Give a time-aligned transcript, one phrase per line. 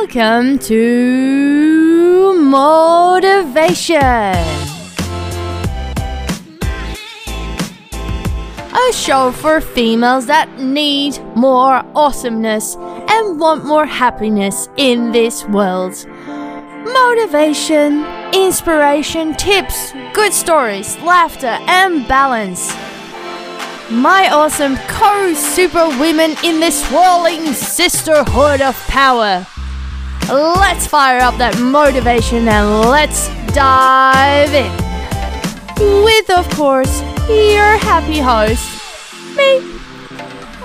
[0.00, 4.06] Welcome to Motivation,
[8.72, 16.06] a show for females that need more awesomeness and want more happiness in this world.
[16.86, 22.72] Motivation, inspiration, tips, good stories, laughter, and balance.
[23.90, 29.44] My awesome co super women in this swirling sisterhood of power.
[30.28, 34.70] Let's fire up that motivation and let's dive in.
[36.04, 38.68] With, of course, your happy host,
[39.34, 39.60] me,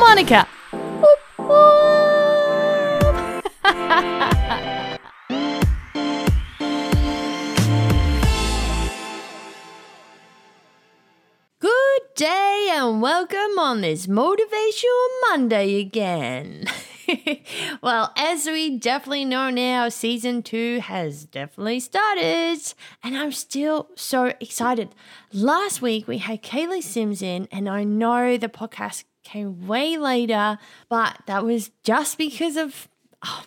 [0.00, 0.48] Monica.
[11.60, 16.64] Good day and welcome on this Motivational Monday again.
[17.82, 22.58] well, as we definitely know now, season two has definitely started,
[23.02, 24.94] and I'm still so excited.
[25.32, 30.58] Last week we had Kaylee Sims in, and I know the podcast came way later,
[30.88, 32.88] but that was just because of
[33.24, 33.44] oh,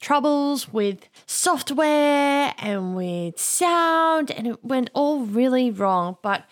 [0.00, 6.16] troubles with software and with sound, and it went all really wrong.
[6.22, 6.44] But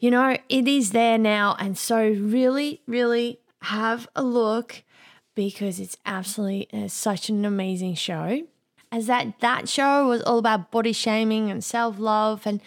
[0.00, 1.54] you know, it is there now.
[1.60, 4.82] And so, really, really have a look
[5.34, 8.46] because it's absolutely uh, such an amazing show.
[8.90, 12.60] As that that show was all about body shaming and self love, and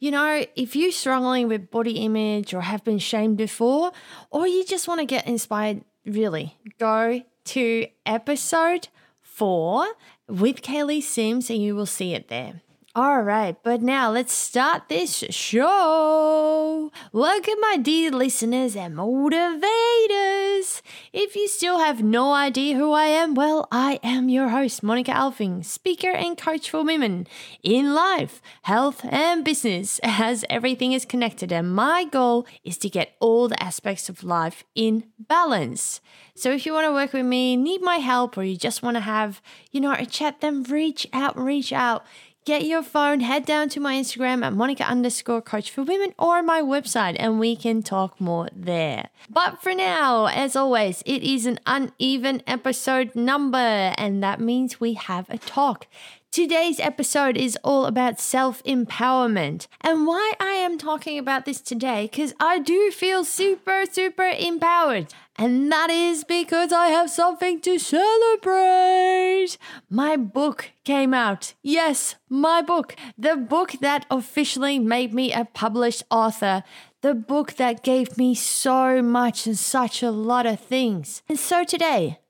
[0.00, 3.92] you know, if you're struggling with body image or have been shamed before,
[4.30, 8.88] or you just want to get inspired, really go to episode
[9.20, 9.86] four
[10.26, 12.62] with Kaylee Sims, and you will see it there.
[12.96, 16.90] All right, but now let's start this show.
[17.12, 20.82] Welcome, my dear listeners and motivators.
[21.12, 25.12] If you still have no idea who I am, well, I am your host, Monica
[25.12, 27.28] Alfing, speaker and coach for women
[27.62, 31.52] in life, health, and business, as everything is connected.
[31.52, 36.00] And my goal is to get all the aspects of life in balance.
[36.34, 38.96] So if you want to work with me, need my help, or you just want
[38.96, 42.04] to have, you know, a chat, then reach out, reach out
[42.50, 46.42] get your phone, head down to my Instagram at Monica underscore coach for women or
[46.42, 49.08] my website, and we can talk more there.
[49.28, 54.94] But for now, as always, it is an uneven episode number, and that means we
[54.94, 55.86] have a talk.
[56.32, 59.66] Today's episode is all about self empowerment.
[59.80, 65.12] And why I am talking about this today, because I do feel super, super empowered.
[65.34, 69.58] And that is because I have something to celebrate.
[69.88, 71.54] My book came out.
[71.64, 72.94] Yes, my book.
[73.18, 76.62] The book that officially made me a published author.
[77.00, 81.22] The book that gave me so much and such a lot of things.
[81.28, 82.20] And so today,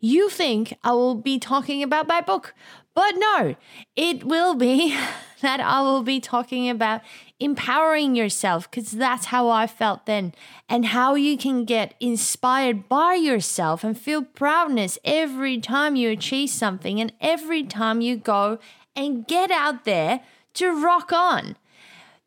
[0.00, 2.54] you think I will be talking about my book,
[2.94, 3.54] but no,
[3.96, 4.96] it will be
[5.40, 7.02] that I will be talking about
[7.38, 10.34] empowering yourself because that's how I felt then,
[10.68, 16.50] and how you can get inspired by yourself and feel proudness every time you achieve
[16.50, 18.58] something and every time you go
[18.96, 20.20] and get out there
[20.54, 21.56] to rock on.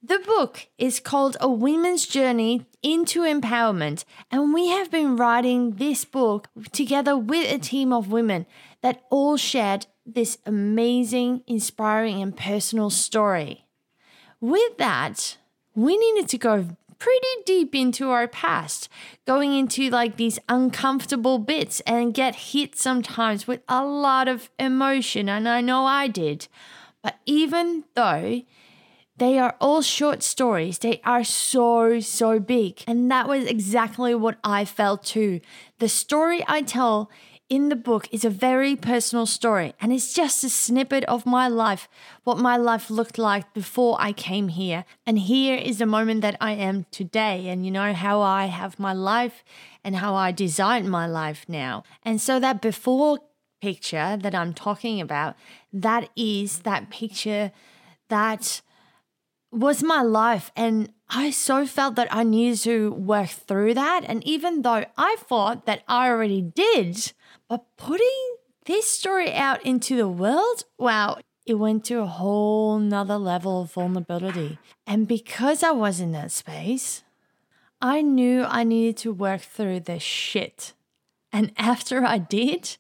[0.05, 6.03] The book is called A Women's Journey into Empowerment, and we have been writing this
[6.03, 8.45] book together with a team of women
[8.81, 13.65] that all shared this amazing, inspiring, and personal story.
[14.41, 15.37] With that,
[15.73, 18.89] we needed to go pretty deep into our past,
[19.25, 25.29] going into like these uncomfortable bits and get hit sometimes with a lot of emotion.
[25.29, 26.49] And I know I did.
[27.01, 28.41] But even though
[29.17, 32.83] they are all short stories, they are so, so big.
[32.87, 35.39] And that was exactly what I felt too.
[35.79, 37.11] The story I tell
[37.49, 41.47] in the book is a very personal story, and it's just a snippet of my
[41.47, 41.87] life,
[42.23, 44.85] what my life looked like before I came here.
[45.05, 48.79] And here is the moment that I am today, and you know how I have
[48.79, 49.43] my life
[49.83, 51.83] and how I design my life now.
[52.01, 53.19] And so that before
[53.61, 55.35] picture that I'm talking about,
[55.71, 57.51] that is that picture
[58.09, 58.61] that
[59.53, 60.51] was my life.
[60.55, 64.03] And I so felt that I needed to work through that.
[64.07, 67.13] And even though I thought that I already did,
[67.47, 68.35] but putting
[68.65, 73.71] this story out into the world, wow, it went to a whole nother level of
[73.73, 74.57] vulnerability.
[74.87, 77.03] And because I was in that space,
[77.81, 80.73] I knew I needed to work through the shit.
[81.31, 82.77] And after I did,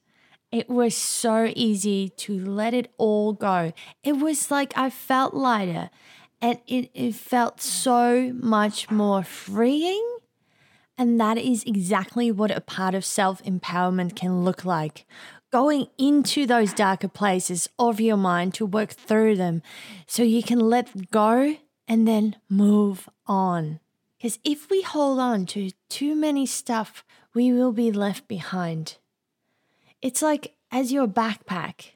[0.51, 3.73] it was so easy to let it all go.
[4.03, 5.89] It was like I felt lighter
[6.43, 10.17] and it, it felt so much more freeing
[10.97, 15.05] and that is exactly what a part of self empowerment can look like
[15.53, 19.61] going into those darker places of your mind to work through them
[20.07, 21.55] so you can let go
[21.87, 23.79] and then move on.
[24.17, 27.03] Because if we hold on to too many stuff,
[27.35, 28.97] we will be left behind.
[30.01, 31.92] It's like as your backpack.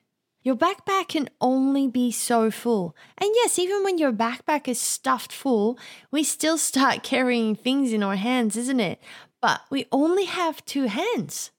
[0.48, 2.96] Your backpack can only be so full.
[3.18, 5.78] And yes, even when your backpack is stuffed full,
[6.10, 9.02] we still start carrying things in our hands, isn't it?
[9.42, 11.52] But we only have two hands.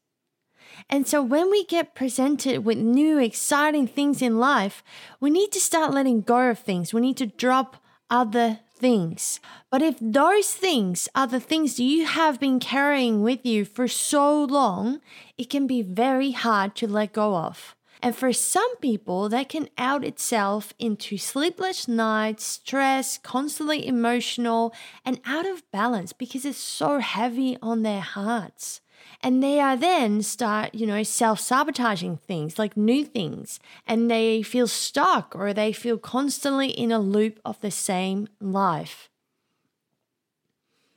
[0.88, 4.82] And so when we get presented with new, exciting things in life,
[5.20, 6.94] we need to start letting go of things.
[6.94, 7.76] We need to drop
[8.08, 9.38] other things.
[9.70, 14.44] But if those things are the things you have been carrying with you for so
[14.44, 15.02] long,
[15.36, 17.74] it can be very hard to let go of.
[18.00, 24.72] And for some people, that can out itself into sleepless nights, stress, constantly emotional,
[25.04, 28.80] and out of balance because it's so heavy on their hearts.
[29.20, 33.58] And they are then start, you know, self sabotaging things like new things.
[33.86, 39.08] And they feel stuck or they feel constantly in a loop of the same life.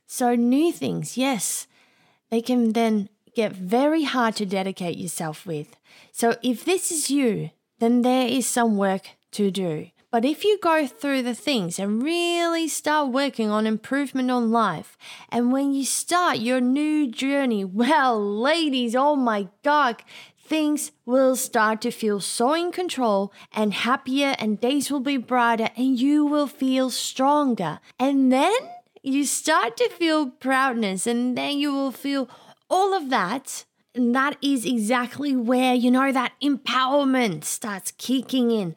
[0.06, 1.66] So, new things, yes,
[2.30, 5.76] they can then get very hard to dedicate yourself with.
[6.12, 9.88] So, if this is you, then there is some work to do.
[10.12, 14.98] But if you go through the things and really start working on improvement on life,
[15.30, 20.02] and when you start your new journey, well, ladies, oh my God,
[20.38, 25.70] things will start to feel so in control and happier, and days will be brighter,
[25.78, 27.80] and you will feel stronger.
[27.98, 28.52] And then
[29.02, 32.28] you start to feel proudness, and then you will feel
[32.72, 33.64] all of that.
[33.94, 38.74] And that is exactly where, you know, that empowerment starts kicking in.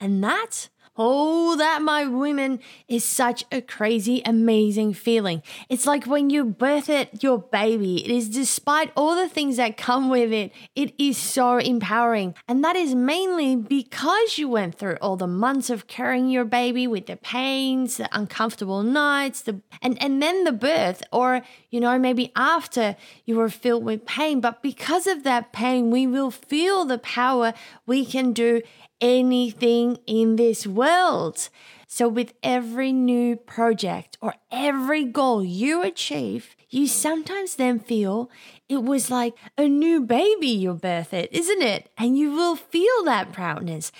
[0.00, 5.42] And that Oh, that, my women, is such a crazy, amazing feeling.
[5.68, 8.04] It's like when you birth it, your baby.
[8.04, 12.36] It is despite all the things that come with it, it is so empowering.
[12.46, 16.86] And that is mainly because you went through all the months of carrying your baby
[16.86, 21.98] with the pains, the uncomfortable nights, the and, and then the birth, or you know,
[21.98, 22.94] maybe after
[23.24, 24.40] you were filled with pain.
[24.40, 27.52] But because of that pain, we will feel the power
[27.84, 28.62] we can do
[29.00, 31.48] anything in this world.
[31.86, 38.30] So, with every new project or every goal you achieve, you sometimes then feel
[38.68, 41.90] it was like a new baby you birthed, isn't it?
[41.96, 43.92] And you will feel that proudness.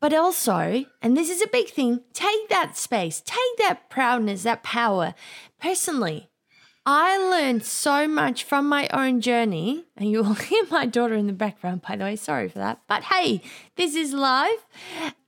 [0.00, 4.62] But also, and this is a big thing, take that space, take that proudness, that
[4.62, 5.14] power
[5.60, 6.28] personally.
[6.90, 11.26] I learned so much from my own journey, and you will hear my daughter in
[11.26, 12.16] the background, by the way.
[12.16, 12.80] Sorry for that.
[12.88, 13.42] But hey,
[13.76, 14.64] this is live.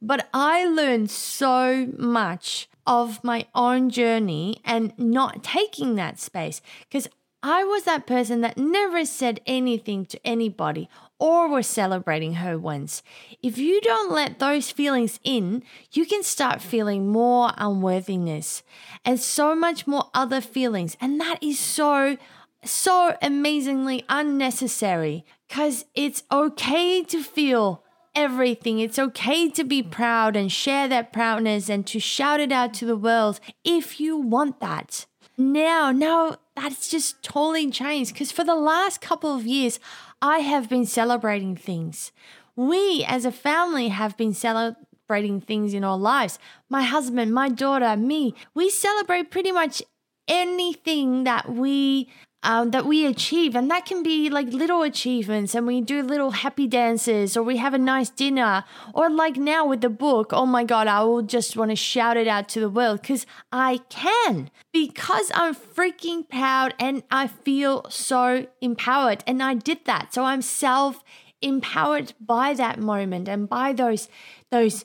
[0.00, 7.10] But I learned so much of my own journey and not taking that space because
[7.42, 13.02] I was that person that never said anything to anybody or was celebrating her wins.
[13.42, 18.62] If you don't let those feelings in, you can start feeling more unworthiness
[19.04, 20.98] and so much more other feelings.
[21.00, 22.18] And that is so,
[22.62, 27.84] so amazingly unnecessary because it's okay to feel
[28.14, 28.80] everything.
[28.80, 32.84] It's okay to be proud and share that proudness and to shout it out to
[32.84, 35.06] the world if you want that.
[35.40, 39.80] Now, now that's just totally changed because for the last couple of years,
[40.20, 42.12] I have been celebrating things.
[42.56, 46.38] We as a family have been celebrating things in our lives.
[46.68, 49.82] My husband, my daughter, me, we celebrate pretty much
[50.28, 52.10] anything that we
[52.42, 53.54] um, that we achieve.
[53.54, 57.58] And that can be like little achievements, and we do little happy dances, or we
[57.58, 60.32] have a nice dinner, or like now with the book.
[60.32, 63.26] Oh my God, I will just want to shout it out to the world because
[63.52, 69.22] I can, because I'm freaking proud and I feel so empowered.
[69.26, 70.14] And I did that.
[70.14, 71.02] So I'm self
[71.42, 74.08] empowered by that moment and by those,
[74.50, 74.84] those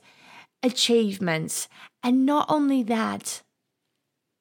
[0.63, 1.67] achievements.
[2.03, 3.41] And not only that,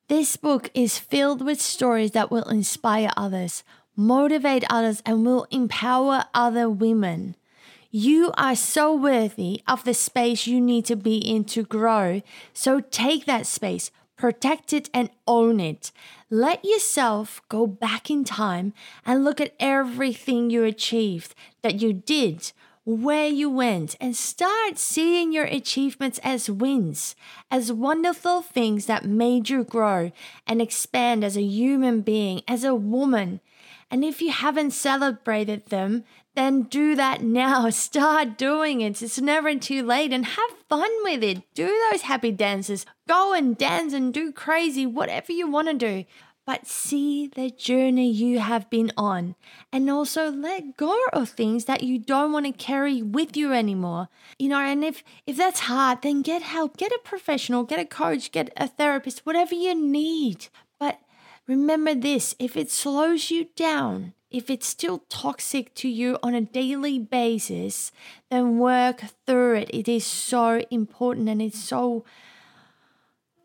[0.08, 3.64] this book is filled with stories that will inspire others,
[3.96, 7.37] motivate others, and will empower other women.
[7.90, 12.23] You are so worthy of the space you need to be in to grow.
[12.52, 15.92] So take that space, protect it, and own it.
[16.28, 18.75] Let yourself go back in time
[19.06, 22.52] and look at everything you achieved, that you did,
[22.85, 27.17] where you went and start seeing your achievements as wins,
[27.50, 30.12] as wonderful things that made you grow
[30.47, 33.41] and expand as a human being, as a woman.
[33.91, 37.71] And if you haven't celebrated them, then do that now.
[37.71, 39.00] Start doing it.
[39.00, 41.43] It's never too late and have fun with it.
[41.55, 42.85] Do those happy dances.
[43.09, 46.05] Go and dance and do crazy, whatever you want to do.
[46.47, 49.35] But see the journey you have been on.
[49.73, 54.09] And also let go of things that you don't want to carry with you anymore.
[54.39, 57.85] You know and if if that's hard then get help get a professional get a
[57.85, 60.49] coach get a therapist whatever you need.
[60.79, 61.01] But
[61.47, 66.41] remember this if it slows you down if it's still toxic to you on a
[66.41, 67.93] daily basis
[68.31, 69.71] then work through it.
[69.73, 72.05] It is so important and it's so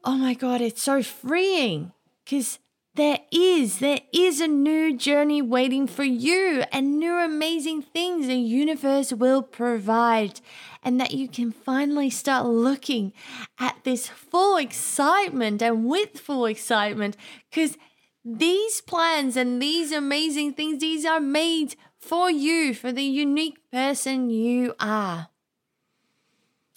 [0.04, 1.94] oh my god it's so freeing.
[2.26, 2.60] Because
[2.96, 8.36] there is, there is a new journey waiting for you and new amazing things the
[8.36, 10.42] universe will provide.
[10.84, 13.14] And that you can finally start looking
[13.60, 17.18] at this full excitement and with full excitement
[17.50, 17.78] because
[18.24, 24.30] these plans and these amazing things, these are made for you, for the unique person
[24.30, 25.30] you are.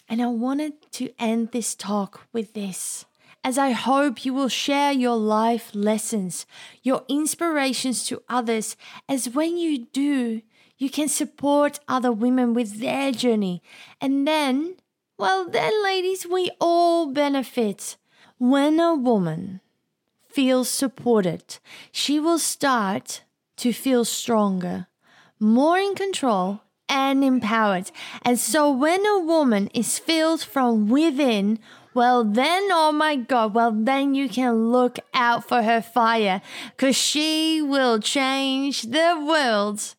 [0.09, 3.07] And I wanted to end this talk with this
[3.45, 6.47] as I hope you will share your life lessons,
[6.83, 8.77] your inspirations to others,
[9.09, 10.43] as when you do,
[10.79, 13.63] you can support other women with their journey.
[14.01, 14.77] And then,
[15.19, 17.97] well, then, ladies, we all benefit.
[18.39, 19.61] When a woman
[20.29, 21.59] feels supported,
[21.93, 23.23] she will start
[23.59, 24.89] to feel stronger,
[25.39, 27.91] more in control, and empowered.
[28.23, 31.59] And so, when a woman is filled from within,
[31.95, 36.97] well, then, oh my God, well, then you can look out for her fire because
[36.97, 39.95] she will change the world.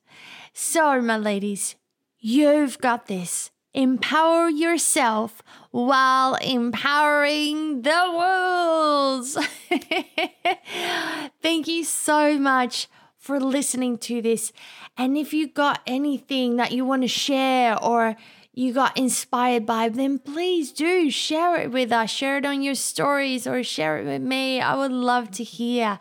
[0.54, 1.76] So, my ladies,
[2.20, 3.52] you've got this.
[3.74, 9.26] Empower yourself while empowering the world.
[11.42, 14.52] Thank you so much for listening to this.
[14.96, 18.16] And if you got anything that you want to share or
[18.54, 22.12] you got inspired by, then please do share it with us.
[22.12, 24.62] Share it on your stories or share it with me.
[24.62, 25.98] I would love to hear.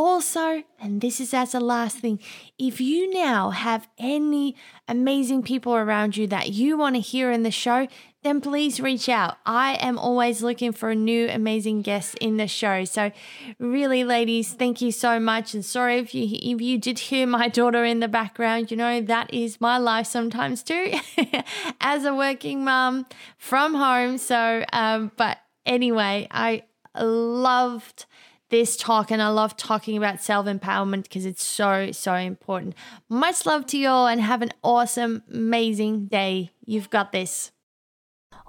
[0.00, 2.18] Also, and this is as a last thing,
[2.58, 4.56] if you now have any
[4.88, 7.86] amazing people around you that you want to hear in the show,
[8.22, 9.36] then please reach out.
[9.44, 12.84] I am always looking for new amazing guests in the show.
[12.84, 13.12] So
[13.58, 17.48] really ladies, thank you so much and sorry if you if you did hear my
[17.60, 20.94] daughter in the background, you know that is my life sometimes too
[21.82, 23.04] as a working mom
[23.36, 24.16] from home.
[24.16, 26.62] So um but anyway, I
[26.98, 28.06] loved
[28.50, 32.74] this talk and I love talking about self empowerment because it's so, so important.
[33.08, 36.50] Much love to you all and have an awesome, amazing day.
[36.64, 37.52] You've got this.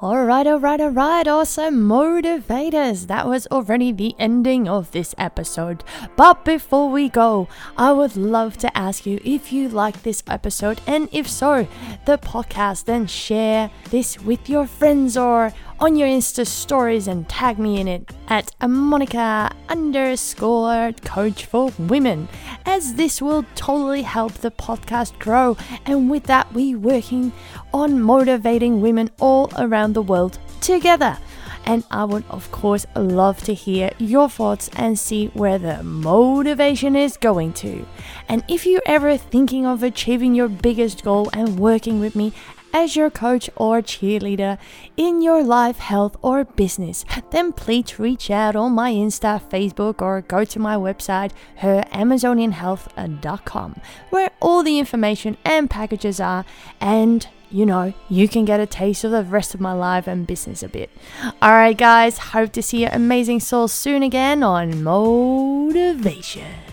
[0.04, 3.06] Alright, alright, alright, awesome motivators.
[3.06, 5.84] That was already the ending of this episode.
[6.16, 10.82] But before we go, I would love to ask you if you like this episode,
[10.88, 11.68] and if so,
[12.08, 17.58] the podcast, then share this with your friends or on your Insta stories and tag
[17.58, 22.28] me in it at Monica underscore coach for women,
[22.66, 25.58] as this will totally help the podcast grow.
[25.86, 27.32] And with that, we're working
[27.74, 31.18] on motivating women all around the world together.
[31.66, 36.96] And I would, of course, love to hear your thoughts and see where the motivation
[36.96, 37.86] is going to.
[38.28, 42.34] And if you're ever thinking of achieving your biggest goal and working with me
[42.74, 44.58] as your coach or cheerleader
[44.98, 50.22] in your life, health, or business, then please reach out on my Insta, Facebook, or
[50.22, 56.46] go to my website, heramazonianhealth.com, where all the information and packages are,
[56.80, 60.26] and you know, you can get a taste of the rest of my life and
[60.26, 60.90] business a bit.
[61.42, 66.71] Alright, guys, hope to see your amazing souls soon again on Motivation.